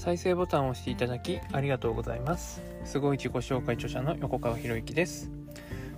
[0.00, 2.62] 再生ボタンを押していただきありがとうございます。
[2.84, 5.30] すごい自己紹介著者の横川博之です。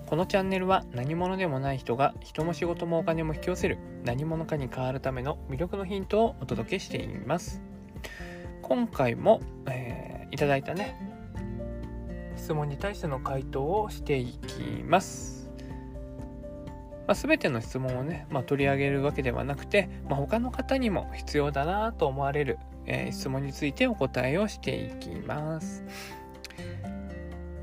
[0.07, 7.63] このチャンネルは何者でもない人が人も仕事もお金も引き寄せる何者かに変わるための魅力のヒントをお届けしています。
[8.63, 9.41] 今回も、
[9.71, 10.97] えー、いただいたね
[12.37, 15.49] 質問に対しての回答をしていきます。
[17.07, 25.85] まあ、全ての質問をね、まあ、取り上げるわけではなくて、まあ、他の方にも必要だなと思われる、えー、質問についてお答えをしていきます。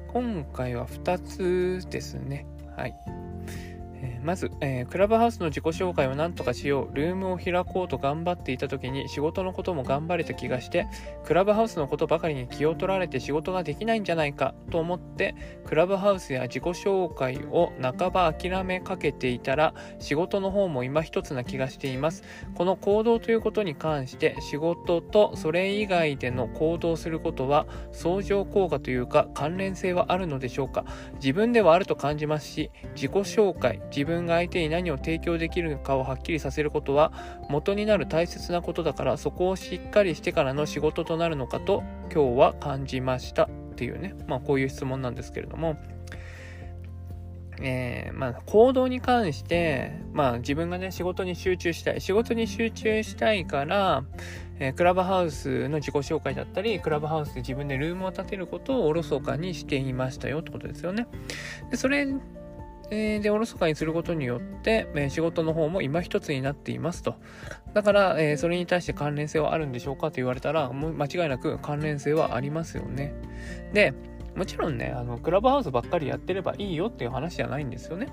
[0.08, 2.46] 今回は2つですね。
[2.76, 3.19] はい。
[4.24, 10.88] まず、えー、クラブハウスの自己紹介を何とかしよう、ルームを開こうと頑張っていた時に仕事のことも頑張れた気がして、
[11.26, 22.24] クラブハウスのことばかりに気を取られて仕事ができないんじゃないかと思って、クラブハウスや自己紹介を半ば諦めかけていたら、仕事の方も今一つな気がしています。
[22.56, 37.14] この行動ということに関して、仕事とそれ以外での行動することは、相乗効果というか関連性はあるのでしょうか自分ではあると感じますし、自己紹介、自分が相手に何を提供できるかをはっきりさせることは
[37.50, 45.78] 元になる大切なことだからそこをしっかりしてからの仕事となるのかと今日は感じましたっていうねまあこういう質問なんですけれども
[47.62, 52.02] えー、まあ、行動に関して、まあ、自分がね、仕事に集中したい。
[52.02, 54.04] 仕事に集中したいから、
[54.60, 61.08] えー、クラブハウスの自己紹介だったり、クラブハウスで自分でルームを建てることをおろそかにしていましたよってことですよね。
[61.70, 62.08] で、それ
[62.90, 67.16] で、おろそかにすることによって、え仕事の方も今一つになっていますと。
[67.74, 73.14] だから、えそれに対して関連性はあるんでしょうかと言われたら、もう間違いなく関連性はありますよね。
[73.74, 73.94] で、
[74.36, 78.08] もちろんね、あの、クラブハウスばっかりやってればいいよっていう話じゃないんですよね。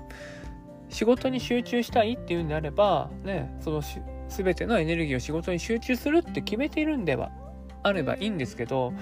[0.89, 3.81] 仕事に集中したいっていうんであれば、ね、その
[4.29, 7.31] 全てのエネルギーを仕事に集中するって決めているんでは
[7.83, 8.93] あればいいんですけど、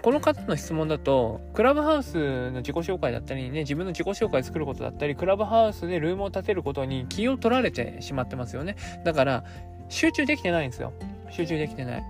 [0.00, 8.76] この方の質問だと、クラブハウスの自己紹介だったりね、自分の自己紹介作ることだったり、クラブハウスでルームを建てることに気を取られてしまってますよね。
[9.04, 9.44] だから、
[9.88, 10.92] 集中できてないんですよ。
[11.30, 12.04] 集中できてない。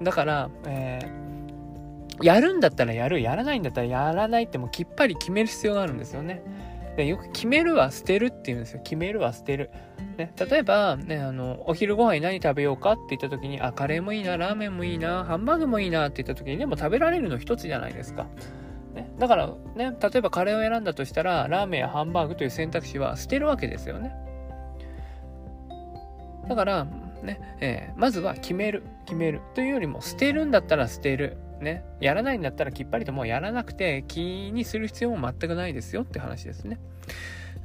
[0.00, 6.42] だから、えー、やるんだったらやる、やらないんだったらやらないってもうきっぱり決める必要があるんですよね。
[6.98, 8.80] でよく決めるは捨てるって言うんですよ。
[8.82, 9.70] 決めるは捨てる。
[10.16, 18.26] ね、例えば、ね、あの、お昼ご飯に何食べようかって言った時に、あ、カレーもいいな、ラーメンもいいな、ハンバーグもいいなって言った時に、でも食べられるの一つじゃないですか。
[18.94, 24.12] ね、だからね、例えばカレーを選んだとしたら、ラーメンやハンバーグという選択肢は捨てるわけですよね。
[26.48, 26.84] だから、
[27.22, 31.36] ね、えー、まずは決める、決めるというよりも、捨てるんだったら捨てる。
[31.60, 34.20] ね、やらないんだったらきっぱりともうやらなくて気
[34.52, 36.78] にする必要も全くないですよって話ですね。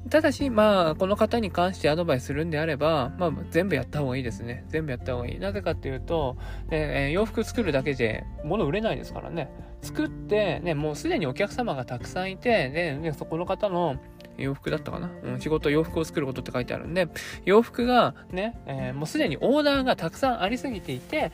[0.10, 4.66] ただし、まあ、この方に関してアドバイスするんであれば、まあ、全部やった方がいいですね。
[4.68, 5.40] 全部やった方がいい。
[5.40, 6.36] なぜかっていうと、
[6.70, 9.50] ね、洋服作るだけで物売れないですからね。
[9.82, 13.96] 作って、ね、もうすでにお客様がたくさんいて、で、ね、そこの方の
[14.38, 17.08] 洋服だったかな、うん、仕事、洋服を作ることって書いてあるんで、
[17.46, 21.32] 洋服がね、えー、もうすでにオーダーがたくさんありすぎていて、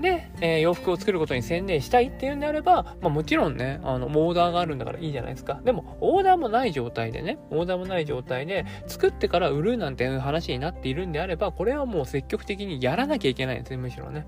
[0.00, 5.60] で、えー、洋服を作ることに専念したいっていうんであれば、まあ、もちろんね、あの、オーダーがあるんだからいいじゃないですか。
[5.64, 14.26] でも、オーダーもない状態でね、オーダーもない状態で、作ってから売るなんていう話になっているんであれば、これはもう積極的にやらなきゃいけないんですね、むしろね。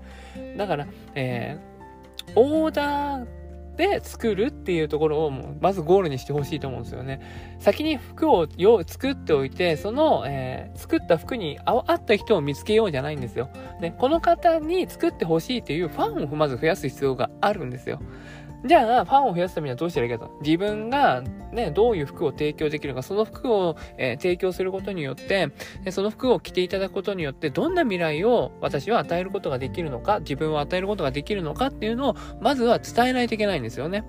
[0.57, 3.44] だから、えー、オーダー
[3.75, 7.21] で作るっていうところをまずゴールにしてほしいと思うんですよね。
[7.59, 8.47] 先に服を
[8.85, 13.49] 作っておいて、その、えー、作った服に合った人を見つけようじゃないんですよ。
[13.81, 17.99] ね、この方に作ってほしいっていうファンをまず増やす必要があるんですよ。
[18.65, 20.31] じゃあ、ファンを増やすためにはどうしたらいいかと？
[20.41, 21.21] 自分が
[21.51, 25.49] ね、どういう服を提供できるか、その服を、えー、提供することによって、
[25.91, 34.03] その服を着ていただくことによって、どんな未来を私は与えることができるのか、自分を与えることができるのかっていうのを、まずは伝えないといけないんですよね。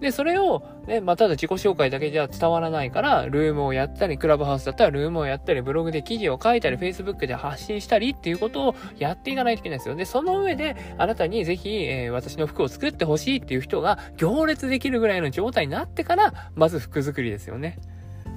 [0.00, 9.96] で、それを、ね、まあ、ただ自己紹介だけじゃ伝わらないから、ルームをやったり、クラブハウスだったらルームをやったり、ブログで記事を書いたり、Facebook で発信したりっていうことをやっていかないといけないんですよ。
[9.96, 17.78] で、その上で、あなたにぜひ、えー、私の服を作ってほしいっていう人が行列できるぐらいの状態になってから、まず服作りですよね。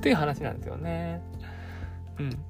[0.02, 1.22] という話なんですよね。
[2.20, 2.49] うん。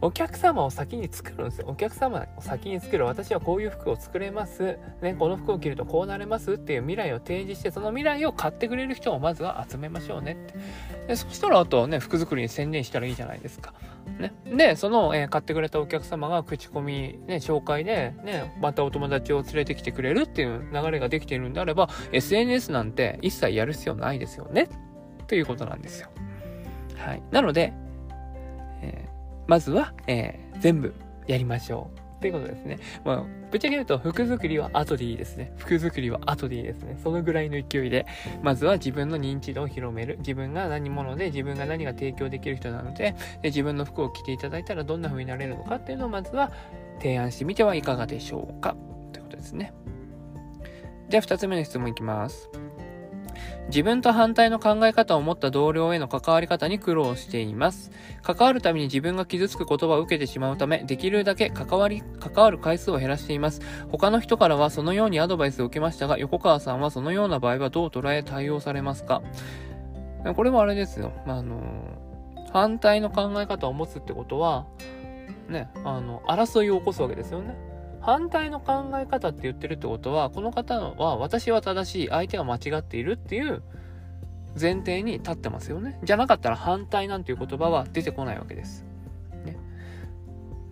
[0.00, 1.66] お客様を先に作るんですよ。
[1.68, 3.04] お客様を先に作る。
[3.04, 4.78] 私はこういう服を作れます。
[5.02, 10.54] ね、この服を着るとこうなれますっていう未来を提示して、その未来を買ってくれる人をまずは集めましょうねって。
[11.08, 13.72] でそしたらあとね、服作りに専念したらいいじゃないですか。
[14.20, 14.32] ね。
[14.44, 24.68] で、その、えー、買ってくれたお客様が口コミ、ね、紹介で、ね、またお友達を連れてきてくれるっていう流れができているんであれば、SNS なんて一切やる必要ないですよね。
[25.26, 26.08] ということなんですよ。
[26.98, 27.22] はい。
[27.32, 27.72] なので、
[28.80, 29.17] えー
[29.48, 30.94] まずは、えー、全部
[31.26, 32.08] やりましょう。
[32.18, 32.78] っていうことですね。
[33.04, 35.52] まあ、ぶっちゃけ言うと、服作りは後でいいですね。
[35.56, 36.98] 服作りは後でいいですね。
[37.02, 38.06] そのぐらいの勢いで、
[38.42, 40.16] まずは自分の認知度を広める。
[40.18, 46.50] 自分が何者で、自分が何が提供できる人なので、で自分の服を着ていただいたらどんな風になれるのかっていうのをまずは
[46.98, 48.74] 提案してみてはいかがでしょうか。
[49.12, 49.72] ということですね。
[51.08, 52.50] じゃあ、二つ目の質問いきます。
[53.68, 57.90] 自分と反対の考え方を持った同僚への関わり方に苦労しています。
[58.22, 63.60] 関わるために自分が傷つく言葉を受けてしまうため、できるだけ関わり、関わる回数を減らしています。
[63.90, 69.22] 他の人からはそのようにアドバイスを受けましたが、横川さんはそのような場合はどう捉え対応されますか？
[70.34, 71.12] これはあれですよ。
[71.26, 71.62] あの、
[72.52, 74.66] 反対の考え方を持つってことは、
[75.48, 77.56] ね、あの、争いを起こすわけですよね。
[78.08, 83.62] 反対の考え方って言ってるってことは、この方は私は正しい、相手は間違っているっていう
[84.58, 85.98] 前提に立ってますよね。
[86.02, 88.86] じゃなかったら反対なんていう言葉は出てこないわけです。
[89.44, 89.58] ね、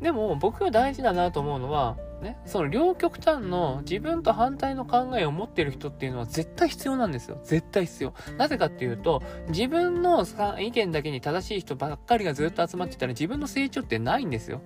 [0.00, 7.38] でも僕が大事だなと思うのは、ね、その両極端の自分と反対の考えを持ってる人っていうのは絶対必要なんですよ。
[7.44, 8.14] 絶対必要。
[8.38, 10.24] なぜかっていうと、自分の
[10.58, 14.62] 意見だけに正しい人ばっかりがずっと集まってたら自分の成長ってないんですよ。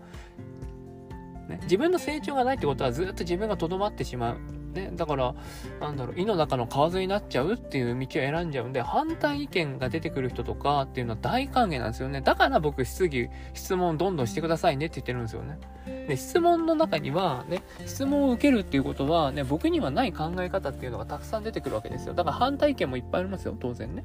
[1.51, 4.39] ね、自分の成長がないってことはずっと自分がとどまってしまう。
[4.73, 5.35] ね、だから、
[5.81, 12.21] なんだろう、井の中の蛙になっちゃうっていう道を選んじゃうんで、反対意見が出てくる人とかっていうのは大歓迎なんですよね。
[12.21, 15.59] だから僕、質疑、質問どんどんしてくださいねって言ってるんですよね。
[16.07, 22.15] で、質問の中には、ね、質問を受けるっていうことは、ね、僕にはない考え方っていうのがたくさん出てくるわけですよ。
[22.15, 24.05] だから反対意見もいっぱいありますよ、当然ね。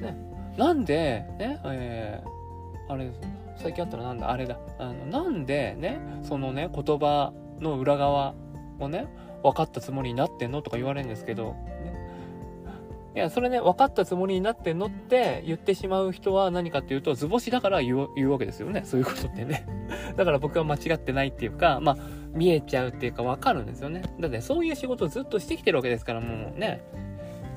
[0.00, 0.16] ね、
[0.58, 3.43] なんで、ね、えー、あれですね。
[3.56, 4.58] 最近あったらなんだ、あれだ。
[4.78, 8.34] あの、なんでね、そのね、言葉の裏側
[8.78, 9.06] をね、
[9.42, 11.94] 分かったつもりになってんのとか言われるんですけど、ね、
[13.14, 18.82] いや、それね、分かったつもりになってんのって言ってしまう人は何かっていうと、図星だから言うわけですよね。
[18.84, 19.66] そういうことってね。
[20.16, 21.96] だから僕は間違ってないっていうか、まあ、
[22.32, 24.02] 見えちゃうっていうか分かるんですよね。
[24.18, 26.82] だってそういう仕事をずっとしてきてるわけですから、もうね。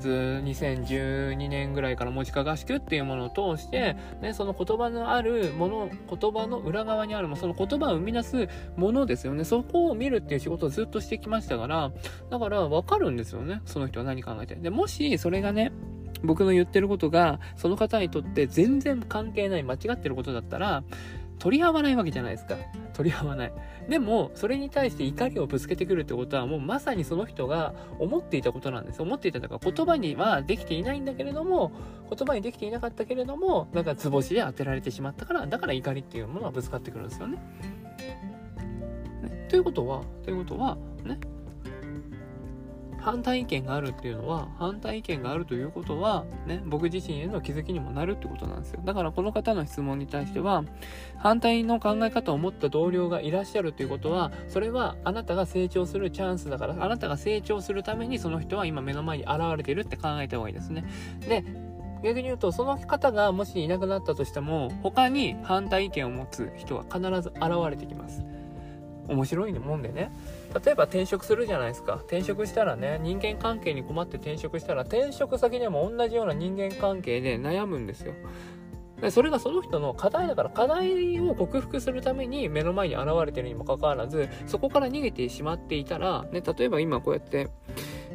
[0.06, 9.44] 2012年ぐらいから文字化合宿っていうものを通して、ね、その言葉のあるもの、言葉の裏側にあるもの、その言葉を生み出すものですよね。
[9.44, 11.90] そこを見るっていう仕事をずっとしてきましたから、
[12.30, 13.60] だからわかるんですよね。
[13.64, 14.54] その人は何考えて。
[14.54, 15.72] で、もしそれがね、
[16.22, 20.82] 僕の言ってることが、その方にとって全然関係ない、間違ってることだったら、
[21.38, 22.56] 取り合わないわけじゃないですか。
[22.94, 23.52] 取り合わない。
[23.88, 29.00] でも、それに対して怒りをぶつけてくるってことは、もうまさにその人が思っていたことなんです。
[29.00, 31.72] 思っていたとか、言葉にはできていないんだけれども、
[32.10, 37.38] 言葉にできていなかったけれども、なんか図星で当てられてしまったから、だから怒りっていうものがぶつかってくるんですよね。
[39.22, 41.18] ねということは、ということは、ね、
[43.00, 48.80] 反対意見があるっていうのは、反対意見があるということは、ね、僕自身への気づきにもなるってことなんですよ。
[48.84, 50.64] だからこの方の質問に対しては、
[51.16, 60.84] 反対の考え方を持った同僚がいらっしゃるということは、それはあなたが成長するチャンスだから、あなたが成長するためにその人は今目の前に現れてるって考えた方がいいですね。
[61.20, 61.44] で、
[62.02, 68.24] 逆に言うと、その方がもしいなくなったとしても、他に反対意見を持つ人は必ず現れてきます。
[69.08, 70.12] 面白いもんでね。
[70.64, 71.96] 例えば転職するじゃないですか。
[71.96, 78.14] 転職したらね、人間関係に困って転職したら、転職先でも同じような人間関係で悩むんですよ。
[79.00, 87.48] でそれがその人の課題だから、課題を克服するために目の前に現れてるにもかかわらず、そこから逃げてしまっていたら、ね、例えば今こうやって、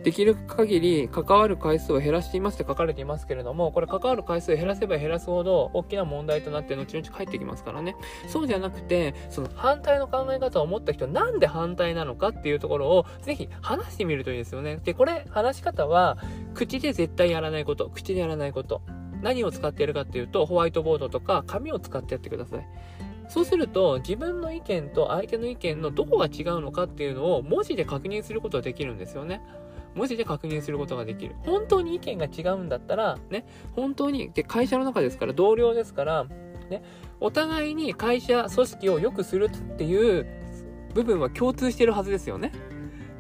[0.04, 7.96] できる限り関わる回数を減らしていますって書かれていますけれども、これ関わる回数を減らせば減らすほど大きな問題となって後々返ってきますからね。
[8.28, 14.82] そうじゃなくて、その反対の考え方を持った人なんで反対なのかっていうところをぜひ話してみるといいですよね。
[14.84, 16.18] で、これ話し方は
[16.54, 18.82] 口で絶対やらないこと、口でやらないこと。
[19.24, 22.68] 何を使っているかっていうと、ホワイトボードとか紙を使ってやってください。
[23.30, 29.42] そうすると、自分の意見と相手の意見のどこが違うのかっていうのを文字で確認することができるんですよね。
[29.96, 31.36] 文字で確認することができる。
[31.46, 36.26] 本当に意見が違うんだったら、ね、本当に、で、会社の中ですから、同僚ですから、
[36.70, 36.84] ね、
[37.20, 40.26] お互いに会社、組織を良くするっていう
[40.94, 42.52] 部分は共通してるはずですよね。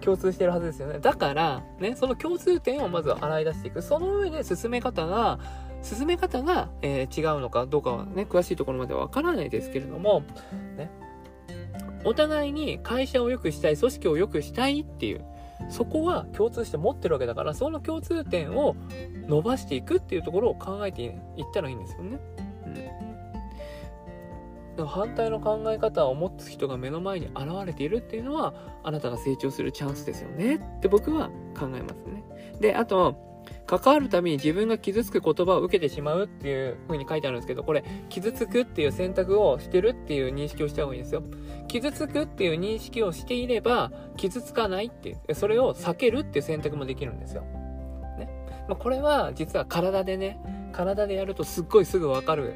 [0.01, 0.99] 共通してるはずですよね。
[0.99, 3.81] だから、ね、その共通点をまず洗い出していく。
[3.81, 5.39] その上で進め方が、
[5.83, 10.23] 進め方が、えー、違うのかどうかはね、詳しいところまではわからないですけれども、
[10.77, 10.89] ね、
[12.05, 15.25] お互いに会社を良くしたい、組織を良くしたいっていう、
[15.69, 18.75] そこは共通して持ってるわけだから、その共通点を
[19.27, 21.11] 伸ばしていくっていうところを考えていっ
[21.53, 22.19] たらいいんですよね。
[24.77, 24.87] うん。
[24.87, 32.23] 反対の考え方を持つ人が目の前に現れているっていうのは、あなたが成長するチャンスですよねって僕は考えますね。
[32.59, 33.32] で、あと、
[33.79, 41.23] 関わるために自分が傷つく言葉を受けてしまうっていう風に書いてあるんですけど、これ、傷つくっていう選択をしてるっていう認識をした方がいいんですよ。
[41.67, 47.41] 傷つくっていう認識をしていれば、傷つかないってい、それを避けるっていう選択もできるんですよ。
[48.19, 48.29] ね。
[48.67, 50.39] まあ、これは実は体でね、
[50.71, 52.55] 体でやるとすっごいすぐわかる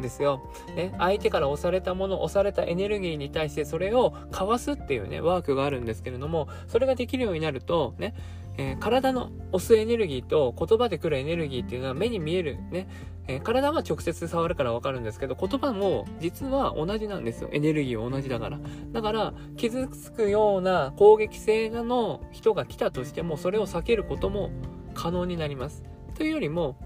[0.00, 0.40] ですよ。
[0.76, 8.14] ね、相手から押されたもの、押されたエネルギーに対してそれをかわすっていうね、ワークがあるんですけれども、それができるようになると、ね、
[8.56, 12.86] えー、体の押すエネルギーと言葉で来るエネルギーっていうのは目に見えるね、
[13.26, 17.48] えー、体は直接触るからわかるんですけど、言葉も実は同じなんですよ。
[17.52, 18.60] エネルギーは同じだから。
[18.92, 24.50] だから、傷つくような攻撃性の人が来たとしても、それを避けることも
[24.94, 25.82] 可能になります。
[26.14, 26.76] というよりも、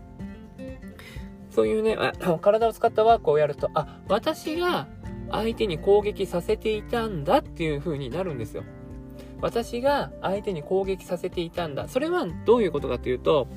[1.50, 1.96] そういうね、
[2.40, 4.86] 体を使ったワークをやると、あ、私が
[5.30, 8.62] 相手に攻撃させていたんだっていう風になるんですよ。
[9.40, 11.88] 私が相手に攻撃させていたんだ。
[11.88, 13.48] それはどういうことかというと、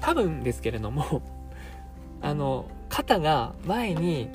[0.00, 1.22] 多分ですけれども、
[2.20, 4.30] あの、肩が前に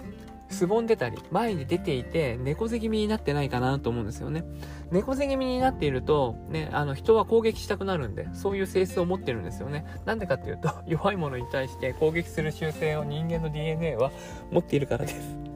[0.50, 4.44] すぼんでたり、前に出ていて、猫背気味になってないかなと思うんですよね。
[4.92, 9.86] 猫背気味になっていると、ね、あの、人は攻撃したくなるんで、そういう性質を持ってるんですよね。
[10.06, 14.12] なんでかっていうと、 弱いものに対して攻撃する習性を人間の DNA は
[14.52, 15.49] 持っているからです。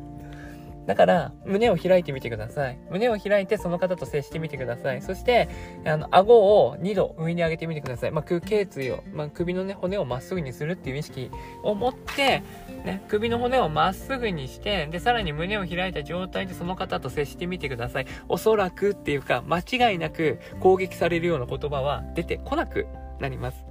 [0.85, 2.77] だから、胸を開いてみてください。
[2.89, 5.01] 胸を開いてその方と接してみてください。
[5.01, 5.47] そして、
[5.85, 8.11] あの、顎を2度上に上げてみてください。
[8.11, 11.31] まあ、頸椎を、まあ、首のね、骨をまっすぐにするっていう意識
[11.63, 12.43] を持って、
[12.83, 18.05] ね、首の骨をまっすぐにして、で、さらに胸を開いた状態でその方と接してみてください。
[18.27, 22.87] おそらくっていうか、間違いなく攻撃されるような言葉は出てこなく
[23.19, 23.65] なります。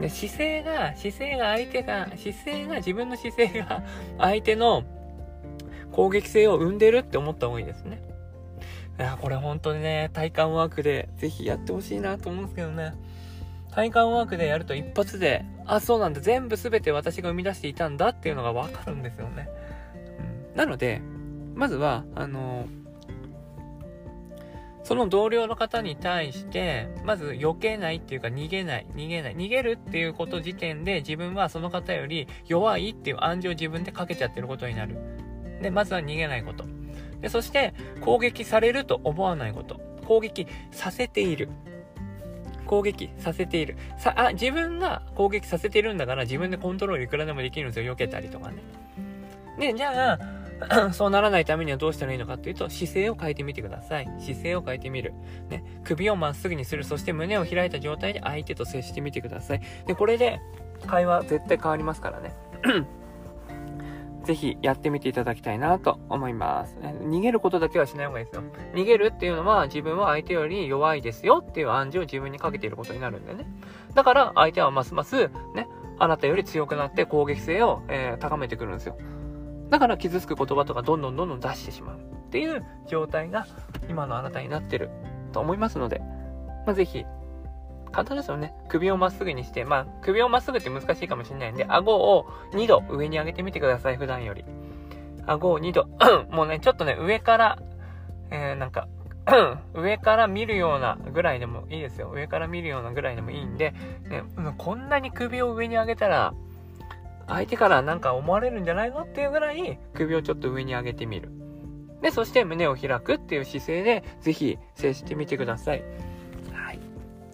[0.00, 0.08] ね。
[0.08, 3.82] 姿勢が、姿勢が相手が、姿勢が、自分の姿勢が
[4.18, 4.84] 相手の
[5.92, 8.02] 攻撃性を生んでるって思った方がいいですね。
[8.98, 12.94] いや、これ本当にね、体幹ワークでぜひやってほしいなと思うんですけどね。
[13.70, 19.48] 体幹ワークでやると一発で、あ、そうなんだ、全部全て私が生み出していたんだっていうのがわかるんですよね。
[20.52, 21.00] うん、なので、
[21.54, 22.66] まずは、あの
[24.84, 34.96] その同僚の方に対して、まず避けないっていうか逃げない、逃げない、逃げるっていうこと時点で自分はその方より弱いっていう暗示を自分でかけちゃってることになる。
[35.62, 36.64] で、まずは逃げないこと。
[37.20, 39.80] で、そして攻撃されると思わないこと。
[40.06, 41.48] 攻撃させている。
[42.66, 43.76] 攻撃させている。
[43.98, 47.92] さ、あ、自分が攻撃させているんだから自分でコントロールいくらでもできるんですよ。
[47.92, 48.62] 避けたりとかね。
[49.58, 50.18] で、じゃあ、
[50.94, 54.08] そうならないためにはどうしたらいいのかっていうと、姿勢を変えてみてください。
[54.18, 55.12] 姿勢を変えてみる。
[55.48, 55.64] ね。
[55.84, 56.84] 首をまっすぐにする。
[56.84, 59.62] そして胸を開いた状態で相手と接してみてください。
[59.86, 60.40] で、これで
[60.86, 62.32] 会話絶対変わりますからね。
[64.24, 66.76] ぜひやってみていただきたいなと思います。
[66.76, 68.42] 逃げることだけはしない方がいいですよ。
[68.74, 73.46] 逃げるっていうのは自分は相手より弱いですよっていう暗示を自分にかけていることになるんでね。
[73.94, 78.96] だから相手はますますね、あなたより強くなって攻撃性を、えー、高めてくるんですよ。
[79.70, 82.00] だから傷つく言葉とかどんどんどんどん出してしまうっ
[82.30, 83.46] ていう状態が
[83.88, 84.90] 今のあなたになってる
[85.32, 86.00] と思いますので、
[86.66, 87.04] まあ、ぜひ
[87.92, 88.54] 簡単ですよね。
[88.68, 94.44] 首をまっすぐにして、まあ、首をまっすぐって難しいかもしれないんで、顎を2度上に上げてみてください、普段より。
[95.26, 95.86] 顎を2度。
[96.34, 97.58] もうね、ちょっとね、上から、
[98.30, 98.88] えー、なんか、
[99.74, 102.10] 上から見るようなぐらいでもいいですよ。
[102.10, 103.72] 上から見るようなぐらいでもいいんで、
[104.08, 104.24] ね、
[104.58, 106.34] こんなに首を上に上げたら、
[107.28, 111.30] 相手からなんか思われるんじゃないのっていうぐらい首をちょっと上に上げてみる。
[112.00, 115.84] で、そして胸を開くっていう姿勢で、ぜひ接してみてください。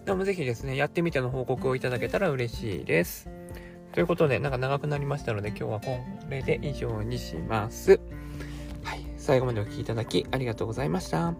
[0.09, 3.29] でもぜひですね、やってみての報告をいただけたら嬉しいです。
[3.91, 5.99] ということで、なんか長くなりましたので、今日はこ
[6.29, 7.99] れで以上にします。
[8.83, 9.05] はい。
[9.17, 11.35] 最後までお聴きいただきありがとうございました。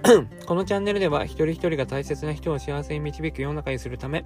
[0.46, 4.24] このチャンネルでは一人一人が大切な人を幸せに導く世の中にするため、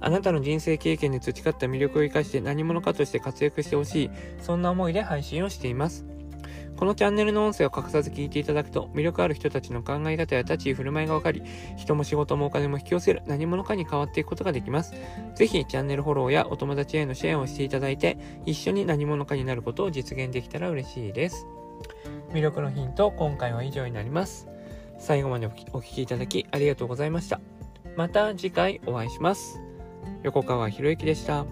[0.00, 4.10] あなたの人生経験で培った魅力を生かして何者かとして活躍してほしい、
[4.42, 6.04] そんな思いで配信をしています。
[6.80, 11.42] このチャンネルの音声を欠かさず聞いていただくと、魅力ある人たちの考え方や立ち居振る舞いがわかり、
[11.76, 14.94] 人も仕事もお金も引き寄せる何者かに変わっていくことができます。
[15.34, 21.46] ぜひ、チャンネルフォローやお友達へのシェアをしていただいて、一緒に何者かになることを実現できたら嬉しいです。
[22.32, 24.48] 魅力のヒント、今回は以上になります。
[24.98, 27.42] 最後までお聴きいただきありがとうございました。
[27.94, 29.60] また次回お会いします。
[30.22, 31.44] 横川博之でした。